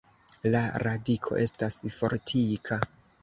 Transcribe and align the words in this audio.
La 0.55 0.61
radiko 0.83 1.37
estas 1.45 1.77
fortika. 1.99 2.79